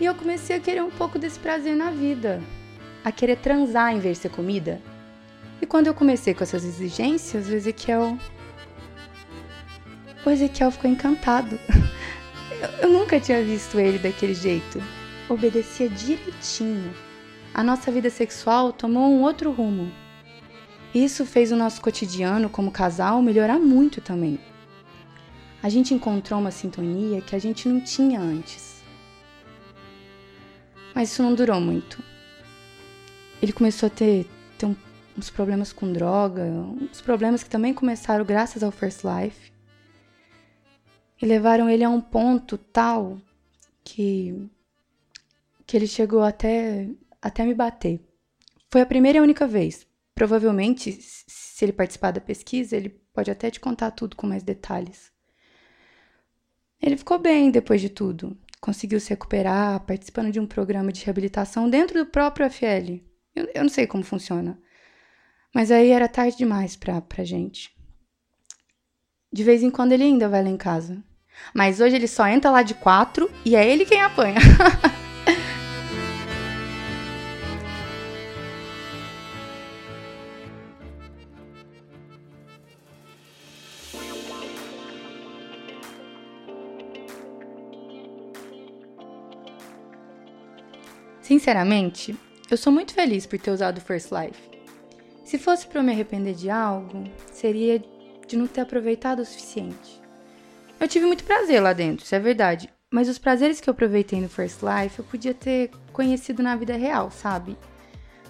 E 0.00 0.04
eu 0.04 0.14
comecei 0.14 0.56
a 0.56 0.60
querer 0.60 0.82
um 0.82 0.90
pouco 0.90 1.18
desse 1.18 1.38
prazer 1.38 1.76
na 1.76 1.90
vida, 1.90 2.40
a 3.04 3.12
querer 3.12 3.36
transar 3.36 3.94
em 3.94 3.98
vez 3.98 4.16
de 4.16 4.22
ser 4.22 4.30
comida. 4.30 4.80
E 5.60 5.66
quando 5.66 5.88
eu 5.88 5.94
comecei 5.94 6.32
com 6.32 6.42
essas 6.42 6.64
exigências, 6.64 7.48
o 7.48 7.54
Ezequiel. 7.54 8.16
O 10.24 10.30
Ezequiel 10.30 10.70
ficou 10.70 10.90
encantado. 10.90 11.58
Eu, 12.60 12.68
eu 12.82 12.88
nunca 12.90 13.18
tinha 13.18 13.42
visto 13.42 13.80
ele 13.80 13.98
daquele 13.98 14.34
jeito. 14.34 14.82
Obedecia 15.30 15.88
direitinho. 15.88 16.92
A 17.54 17.64
nossa 17.64 17.90
vida 17.90 18.10
sexual 18.10 18.70
tomou 18.70 19.10
um 19.10 19.22
outro 19.22 19.50
rumo. 19.50 19.90
Isso 20.94 21.24
fez 21.24 21.52
o 21.52 21.56
nosso 21.56 21.80
cotidiano 21.80 22.50
como 22.50 22.72
casal 22.72 23.22
melhorar 23.22 23.58
muito 23.58 24.00
também. 24.00 24.40
A 25.62 25.68
gente 25.68 25.94
encontrou 25.94 26.40
uma 26.40 26.50
sintonia 26.50 27.20
que 27.20 27.36
a 27.36 27.38
gente 27.38 27.68
não 27.68 27.80
tinha 27.80 28.20
antes. 28.20 28.82
Mas 30.94 31.12
isso 31.12 31.22
não 31.22 31.34
durou 31.34 31.60
muito. 31.60 32.02
Ele 33.40 33.52
começou 33.52 33.86
a 33.86 33.90
ter, 33.90 34.26
ter 34.58 34.66
um, 34.66 34.74
uns 35.16 35.30
problemas 35.30 35.72
com 35.72 35.92
droga, 35.92 36.42
uns 36.42 37.00
problemas 37.00 37.42
que 37.42 37.50
também 37.50 37.72
começaram 37.72 38.24
graças 38.24 38.62
ao 38.62 38.72
First 38.72 39.02
Life. 39.04 39.52
E 41.22 41.26
levaram 41.26 41.68
ele 41.68 41.84
a 41.84 41.90
um 41.90 42.00
ponto 42.00 42.58
tal 42.58 43.18
que 43.84 44.50
que 45.66 45.76
ele 45.76 45.86
chegou 45.86 46.22
até 46.22 46.88
até 47.22 47.44
me 47.44 47.54
bater. 47.54 48.00
Foi 48.70 48.80
a 48.80 48.86
primeira 48.86 49.18
e 49.18 49.20
única 49.20 49.46
vez, 49.46 49.86
Provavelmente, 50.20 50.98
se 51.00 51.64
ele 51.64 51.72
participar 51.72 52.10
da 52.10 52.20
pesquisa, 52.20 52.76
ele 52.76 52.90
pode 52.90 53.30
até 53.30 53.50
te 53.50 53.58
contar 53.58 53.90
tudo 53.90 54.14
com 54.14 54.26
mais 54.26 54.42
detalhes. 54.42 55.10
Ele 56.78 56.94
ficou 56.98 57.18
bem 57.18 57.50
depois 57.50 57.80
de 57.80 57.88
tudo. 57.88 58.36
Conseguiu 58.60 59.00
se 59.00 59.08
recuperar 59.08 59.80
participando 59.86 60.30
de 60.30 60.38
um 60.38 60.46
programa 60.46 60.92
de 60.92 61.02
reabilitação 61.02 61.70
dentro 61.70 62.04
do 62.04 62.10
próprio 62.10 62.50
FL. 62.50 63.00
Eu, 63.34 63.48
eu 63.54 63.62
não 63.62 63.70
sei 63.70 63.86
como 63.86 64.04
funciona. 64.04 64.60
Mas 65.54 65.70
aí 65.70 65.88
era 65.88 66.06
tarde 66.06 66.36
demais 66.36 66.76
pra, 66.76 67.00
pra 67.00 67.24
gente. 67.24 67.74
De 69.32 69.42
vez 69.42 69.62
em 69.62 69.70
quando 69.70 69.92
ele 69.92 70.04
ainda 70.04 70.28
vai 70.28 70.44
lá 70.44 70.50
em 70.50 70.58
casa. 70.58 71.02
Mas 71.54 71.80
hoje 71.80 71.96
ele 71.96 72.06
só 72.06 72.26
entra 72.26 72.50
lá 72.50 72.62
de 72.62 72.74
quatro 72.74 73.30
e 73.42 73.56
é 73.56 73.66
ele 73.66 73.86
quem 73.86 74.02
apanha. 74.02 74.36
Sinceramente, 91.40 92.14
eu 92.50 92.56
sou 92.58 92.70
muito 92.70 92.92
feliz 92.92 93.24
por 93.24 93.38
ter 93.38 93.50
usado 93.50 93.78
o 93.78 93.80
First 93.80 94.10
Life. 94.12 94.38
Se 95.24 95.38
fosse 95.38 95.66
para 95.66 95.80
eu 95.80 95.82
me 95.82 95.90
arrepender 95.90 96.34
de 96.34 96.50
algo, 96.50 97.04
seria 97.32 97.82
de 98.26 98.36
não 98.36 98.46
ter 98.46 98.60
aproveitado 98.60 99.20
o 99.20 99.24
suficiente. 99.24 100.02
Eu 100.78 100.86
tive 100.86 101.06
muito 101.06 101.24
prazer 101.24 101.62
lá 101.62 101.72
dentro, 101.72 102.04
isso 102.04 102.14
é 102.14 102.18
verdade, 102.18 102.68
mas 102.90 103.08
os 103.08 103.16
prazeres 103.16 103.58
que 103.58 103.70
eu 103.70 103.72
aproveitei 103.72 104.20
no 104.20 104.28
First 104.28 104.58
Life 104.60 104.98
eu 104.98 105.04
podia 105.06 105.32
ter 105.32 105.70
conhecido 105.94 106.42
na 106.42 106.54
vida 106.56 106.76
real, 106.76 107.10
sabe? 107.10 107.56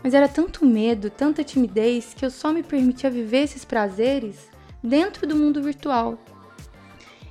Mas 0.05 0.14
era 0.14 0.29
tanto 0.29 0.64
medo, 0.64 1.11
tanta 1.11 1.43
timidez, 1.43 2.14
que 2.14 2.25
eu 2.25 2.31
só 2.31 2.52
me 2.52 2.62
permitia 2.62 3.11
viver 3.11 3.43
esses 3.43 3.64
prazeres 3.64 4.49
dentro 4.81 5.26
do 5.26 5.35
mundo 5.35 5.61
virtual. 5.61 6.17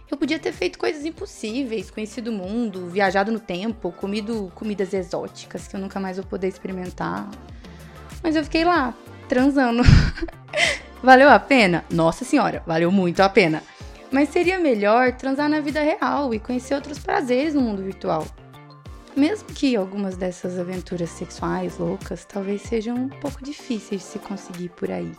Eu 0.09 0.17
podia 0.17 0.39
ter 0.39 0.51
feito 0.51 0.79
coisas 0.79 1.05
impossíveis, 1.05 1.91
conhecido 1.91 2.31
o 2.31 2.33
mundo, 2.33 2.87
viajado 2.87 3.31
no 3.31 3.39
tempo, 3.39 3.91
comido 3.91 4.51
comidas 4.55 4.93
exóticas 4.93 5.67
que 5.67 5.75
eu 5.75 5.79
nunca 5.79 5.99
mais 5.99 6.17
vou 6.17 6.25
poder 6.25 6.47
experimentar. 6.47 7.29
Mas 8.23 8.35
eu 8.35 8.43
fiquei 8.43 8.65
lá, 8.65 8.93
transando. 9.27 9.83
valeu 11.03 11.29
a 11.29 11.39
pena? 11.39 11.85
Nossa 11.91 12.25
senhora, 12.25 12.63
valeu 12.65 12.91
muito 12.91 13.21
a 13.21 13.29
pena. 13.29 13.61
Mas 14.11 14.29
seria 14.29 14.59
melhor 14.59 15.13
transar 15.13 15.47
na 15.47 15.59
vida 15.59 15.81
real 15.81 16.33
e 16.33 16.39
conhecer 16.39 16.73
outros 16.73 16.97
prazeres 16.97 17.53
no 17.53 17.61
mundo 17.61 17.83
virtual. 17.83 18.25
Mesmo 19.15 19.49
que 19.49 19.75
algumas 19.75 20.17
dessas 20.17 20.57
aventuras 20.57 21.11
sexuais 21.11 21.77
loucas 21.77 22.25
talvez 22.25 22.63
sejam 22.63 22.95
um 22.95 23.09
pouco 23.09 23.43
difíceis 23.43 24.01
de 24.01 24.07
se 24.07 24.19
conseguir 24.19 24.69
por 24.69 24.89
aí. 24.89 25.11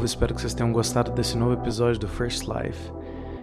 Povo, 0.00 0.06
espero 0.06 0.34
que 0.34 0.40
vocês 0.40 0.54
tenham 0.54 0.72
gostado 0.72 1.12
desse 1.12 1.36
novo 1.36 1.52
episódio 1.52 2.00
do 2.00 2.08
First 2.08 2.44
Life. 2.44 2.90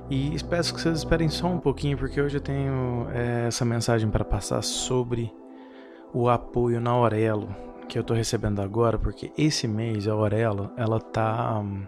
E 0.09 0.35
peço 0.49 0.73
que 0.73 0.81
vocês 0.81 0.97
esperem 0.97 1.29
só 1.29 1.45
um 1.45 1.59
pouquinho, 1.59 1.95
porque 1.95 2.19
hoje 2.19 2.37
eu 2.37 2.41
tenho 2.41 3.07
é, 3.13 3.45
essa 3.45 3.63
mensagem 3.63 4.09
para 4.09 4.25
passar 4.25 4.63
sobre 4.63 5.31
o 6.11 6.27
apoio 6.27 6.81
na 6.81 6.89
Aurelo 6.89 7.55
que 7.87 7.95
eu 7.95 8.01
estou 8.01 8.17
recebendo 8.17 8.59
agora, 8.59 8.97
porque 8.97 9.31
esse 9.37 9.67
mês 9.67 10.07
a 10.07 10.13
Aurelo 10.13 10.71
ela 10.75 10.99
tá 10.99 11.59
um, 11.59 11.85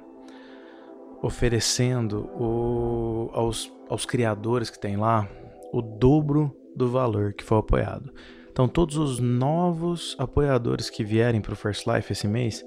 oferecendo 1.24 2.30
o, 2.40 3.32
aos, 3.34 3.74
aos 3.90 4.06
criadores 4.06 4.70
que 4.70 4.78
tem 4.78 4.98
lá 4.98 5.28
o 5.74 5.82
dobro 5.82 6.56
do 6.76 6.88
valor 6.88 7.34
que 7.34 7.44
foi 7.44 7.58
apoiado. 7.58 8.14
Então 8.52 8.68
todos 8.68 8.98
os 8.98 9.20
novos 9.20 10.16
apoiadores 10.20 10.92
que 10.92 11.04
vierem 11.04 11.42
para 11.42 11.54
o 11.54 11.58
First 11.58 11.88
Life 11.88 12.12
esse 12.12 12.28
mês, 12.28 12.64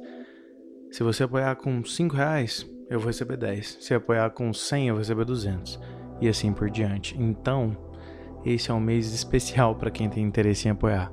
se 0.93 1.03
você 1.03 1.25
apoiar 1.25 1.57
com 1.57 1.85
5 1.85 2.15
reais, 2.15 2.65
eu 2.89 3.01
vou 3.01 3.09
receber 3.09 3.37
10. 3.37 3.79
Se 3.81 3.95
apoiar 3.95 4.31
com 4.31 4.53
100, 4.53 4.89
eu 4.89 4.95
vou 4.95 5.01
receber 5.01 5.25
200. 5.25 5.81
E 6.21 6.29
assim 6.29 6.53
por 6.53 6.71
diante. 6.71 7.21
Então, 7.21 7.77
esse 8.45 8.71
é 8.71 8.75
um 8.75 8.79
mês 8.79 9.13
especial 9.13 9.75
para 9.75 9.91
quem 9.91 10.09
tem 10.09 10.23
interesse 10.23 10.69
em 10.69 10.71
apoiar 10.71 11.11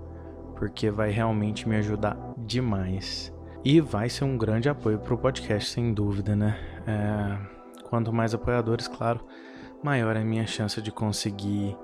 porque 0.60 0.92
vai 0.92 1.10
realmente 1.10 1.68
me 1.68 1.78
ajudar 1.78 2.18
demais. 2.38 3.34
E 3.64 3.80
vai 3.80 4.10
ser 4.10 4.26
um 4.26 4.38
grande 4.38 4.68
apoio 4.68 5.00
para 5.00 5.14
o 5.14 5.18
podcast, 5.18 5.72
sem 5.72 5.94
dúvida, 5.94 6.36
né? 6.36 6.58
É, 6.86 7.84
quanto 7.88 8.12
mais 8.12 8.34
apoiadores, 8.34 8.88
claro, 8.88 9.22
maior 9.82 10.18
é 10.18 10.20
a 10.20 10.26
minha 10.26 10.46
chance 10.46 10.82
de 10.82 10.92
conseguir 10.92 11.78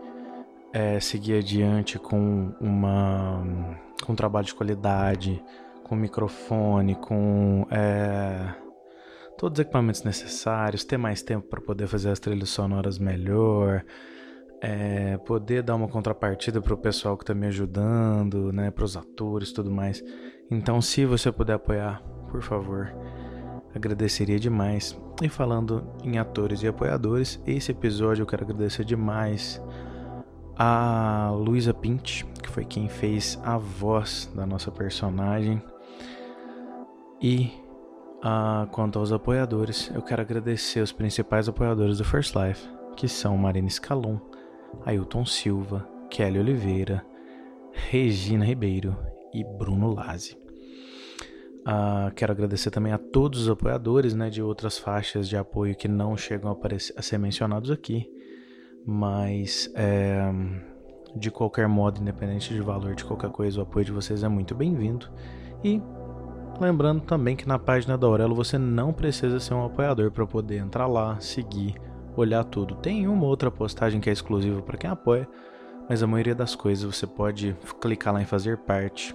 é, 0.73 0.99
seguir 0.99 1.37
adiante 1.37 1.97
com 1.97 2.53
uma 2.59 3.41
com 4.05 4.11
um 4.11 4.15
trabalho 4.15 4.45
de 4.45 4.53
qualidade, 4.53 5.41
com 5.85 5.95
microfone, 5.95 6.95
com 6.95 7.67
é, 7.69 8.53
todos 9.37 9.59
os 9.59 9.61
equipamentos 9.61 10.03
necessários, 10.03 10.83
ter 10.83 10.97
mais 10.97 11.21
tempo 11.21 11.47
para 11.47 11.61
poder 11.61 11.85
fazer 11.87 12.09
as 12.09 12.19
trilhas 12.19 12.49
sonoras 12.49 12.97
melhor, 12.97 13.85
é, 14.61 15.15
poder 15.17 15.61
dar 15.61 15.75
uma 15.75 15.87
contrapartida 15.87 16.59
para 16.59 16.73
o 16.73 16.77
pessoal 16.77 17.15
que 17.15 17.21
está 17.23 17.35
me 17.35 17.45
ajudando, 17.45 18.51
né, 18.51 18.71
para 18.71 18.83
os 18.83 18.97
atores, 18.97 19.51
tudo 19.51 19.69
mais. 19.69 20.03
Então, 20.49 20.81
se 20.81 21.05
você 21.05 21.31
puder 21.31 21.53
apoiar, 21.53 22.01
por 22.31 22.41
favor, 22.41 22.91
agradeceria 23.75 24.39
demais. 24.39 24.99
E 25.21 25.29
falando 25.29 25.87
em 26.03 26.17
atores 26.17 26.63
e 26.63 26.67
apoiadores, 26.67 27.39
esse 27.45 27.71
episódio 27.71 28.23
eu 28.23 28.27
quero 28.27 28.43
agradecer 28.43 28.83
demais 28.83 29.61
a 30.57 31.31
Luísa 31.35 31.75
Pint, 31.75 32.23
que 32.41 32.49
foi 32.49 32.65
quem 32.65 32.89
fez 32.89 33.39
a 33.43 33.55
voz 33.57 34.31
da 34.33 34.47
nossa 34.47 34.71
personagem. 34.71 35.61
E 37.21 37.51
uh, 38.23 38.67
quanto 38.71 38.99
aos 38.99 39.11
apoiadores, 39.11 39.91
eu 39.93 40.01
quero 40.01 40.21
agradecer 40.21 40.81
os 40.81 40.91
principais 40.91 41.47
apoiadores 41.47 41.97
do 41.97 42.03
First 42.03 42.35
Life, 42.35 42.67
que 42.95 43.07
são 43.07 43.37
Marina 43.37 43.69
Scalon, 43.69 44.17
Ailton 44.85 45.25
Silva, 45.25 45.87
Kelly 46.09 46.39
Oliveira, 46.39 47.05
Regina 47.71 48.45
Ribeiro 48.45 48.95
e 49.33 49.43
Bruno 49.43 49.93
Lazzi. 49.93 50.37
Uh, 51.67 52.13
quero 52.15 52.31
agradecer 52.31 52.69
também 52.69 52.93
a 52.93 52.97
todos 52.97 53.41
os 53.41 53.49
apoiadores 53.49 54.13
né, 54.13 54.29
de 54.29 54.41
outras 54.41 54.77
faixas 54.77 55.27
de 55.27 55.35
apoio 55.35 55.75
que 55.75 55.87
não 55.87 56.15
chegam 56.15 56.51
a, 56.51 56.75
a 56.95 57.01
ser 57.01 57.17
mencionados 57.17 57.71
aqui, 57.71 58.07
mas 58.85 59.71
é, 59.73 60.31
de 61.15 61.31
qualquer 61.31 61.67
modo, 61.67 61.99
independente 61.99 62.53
de 62.53 62.61
valor 62.61 62.93
de 62.93 63.03
qualquer 63.03 63.31
coisa, 63.31 63.59
o 63.59 63.63
apoio 63.63 63.85
de 63.85 63.91
vocês 63.91 64.23
é 64.23 64.27
muito 64.27 64.53
bem-vindo. 64.53 65.09
E 65.63 65.81
lembrando 66.59 67.01
também 67.01 67.35
que 67.35 67.47
na 67.47 67.59
página 67.59 67.95
da 67.97 68.07
Aurelo 68.07 68.35
você 68.35 68.57
não 68.57 68.93
precisa 68.93 69.39
ser 69.39 69.53
um 69.53 69.65
apoiador 69.65 70.11
para 70.11 70.25
poder 70.25 70.57
entrar 70.57 70.87
lá, 70.87 71.19
seguir, 71.19 71.75
olhar 72.15 72.43
tudo. 72.43 72.75
Tem 72.75 73.07
uma 73.07 73.25
outra 73.25 73.51
postagem 73.51 74.01
que 74.01 74.09
é 74.09 74.13
exclusiva 74.13 74.61
para 74.61 74.77
quem 74.77 74.89
apoia, 74.89 75.27
mas 75.89 76.01
a 76.01 76.07
maioria 76.07 76.35
das 76.35 76.55
coisas 76.55 76.83
você 76.83 77.05
pode 77.05 77.55
clicar 77.81 78.13
lá 78.13 78.21
em 78.21 78.25
fazer 78.25 78.57
parte. 78.59 79.13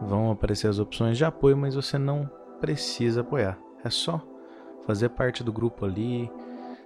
Vão 0.00 0.30
aparecer 0.30 0.68
as 0.68 0.78
opções 0.78 1.18
de 1.18 1.24
apoio, 1.24 1.56
mas 1.56 1.74
você 1.74 1.98
não 1.98 2.30
precisa 2.60 3.20
apoiar. 3.20 3.58
É 3.84 3.90
só 3.90 4.20
fazer 4.86 5.10
parte 5.10 5.44
do 5.44 5.52
grupo 5.52 5.84
ali. 5.84 6.30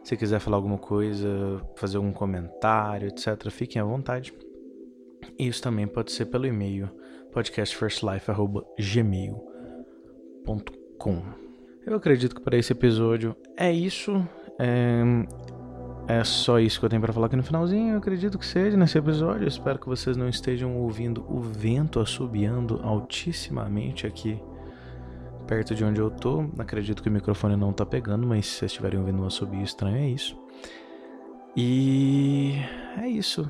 Se 0.02 0.16
quiser 0.16 0.40
falar 0.40 0.56
alguma 0.56 0.78
coisa, 0.78 1.28
fazer 1.76 1.96
algum 1.96 2.12
comentário, 2.12 3.08
etc., 3.08 3.48
fiquem 3.50 3.80
à 3.80 3.84
vontade. 3.84 4.34
Isso 5.38 5.62
também 5.62 5.86
pode 5.86 6.12
ser 6.12 6.26
pelo 6.26 6.46
e-mail 6.46 6.90
podcastfirstlife.gmail.com 7.32 9.53
Eu 11.86 11.96
acredito 11.96 12.34
que 12.34 12.40
para 12.40 12.56
esse 12.56 12.72
episódio 12.72 13.36
é 13.56 13.70
isso. 13.70 14.26
É, 14.58 15.02
é 16.06 16.24
só 16.24 16.58
isso 16.58 16.78
que 16.78 16.86
eu 16.86 16.90
tenho 16.90 17.02
para 17.02 17.12
falar 17.12 17.26
aqui 17.26 17.36
no 17.36 17.42
finalzinho. 17.42 17.92
Eu 17.92 17.98
acredito 17.98 18.38
que 18.38 18.46
seja 18.46 18.76
nesse 18.76 18.96
episódio. 18.96 19.44
Eu 19.44 19.48
espero 19.48 19.78
que 19.78 19.86
vocês 19.86 20.16
não 20.16 20.28
estejam 20.28 20.76
ouvindo 20.76 21.24
o 21.28 21.40
vento 21.40 22.00
assobiando 22.00 22.80
altissimamente 22.82 24.06
aqui 24.06 24.40
perto 25.46 25.74
de 25.74 25.84
onde 25.84 26.00
eu 26.00 26.10
tô. 26.10 26.46
Acredito 26.58 27.02
que 27.02 27.08
o 27.08 27.12
microfone 27.12 27.56
não 27.56 27.72
tá 27.72 27.84
pegando, 27.84 28.26
mas 28.26 28.46
se 28.46 28.58
vocês 28.58 28.72
estiverem 28.72 28.98
ouvindo 28.98 29.22
um 29.22 29.26
assobio 29.26 29.62
estranho, 29.62 29.96
é 29.96 30.08
isso. 30.08 30.38
E 31.56 32.54
é 32.98 33.08
isso. 33.08 33.48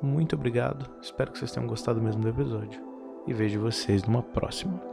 Muito 0.00 0.36
obrigado. 0.36 0.88
Espero 1.00 1.32
que 1.32 1.38
vocês 1.38 1.50
tenham 1.50 1.66
gostado 1.66 2.00
mesmo 2.00 2.22
do 2.22 2.28
episódio. 2.28 2.80
E 3.26 3.32
vejo 3.32 3.60
vocês 3.60 4.02
numa 4.04 4.22
próxima. 4.22 4.91